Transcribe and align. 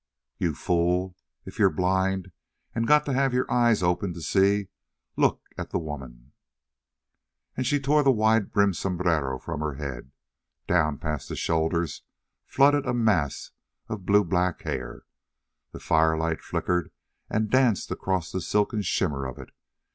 "You 0.39 0.55
fool, 0.55 1.15
if 1.45 1.59
you're 1.59 1.69
blind 1.69 2.31
and 2.73 2.87
got 2.87 3.05
to 3.05 3.13
have 3.13 3.35
your 3.35 3.45
eyes 3.53 3.83
open 3.83 4.15
to 4.15 4.21
see, 4.23 4.69
look 5.15 5.43
at 5.59 5.69
the 5.69 5.77
woman!" 5.77 6.31
And 7.55 7.67
she 7.67 7.79
tore 7.79 8.01
the 8.01 8.09
wide 8.11 8.51
brimmed 8.51 8.75
sombrero 8.77 9.37
from 9.37 9.59
her 9.59 9.75
head. 9.75 10.11
Down 10.67 10.97
past 10.97 11.29
the 11.29 11.35
shoulders 11.35 12.01
flooded 12.47 12.87
a 12.87 12.95
mass 12.95 13.51
of 13.89 14.07
blue 14.07 14.23
black 14.23 14.63
hair. 14.63 15.03
The 15.71 15.79
firelight 15.79 16.41
flickered 16.41 16.91
and 17.29 17.51
danced 17.51 17.91
across 17.91 18.31
the 18.31 18.41
silken 18.41 18.81
shimmer 18.81 19.27
of 19.27 19.37
it. 19.37 19.51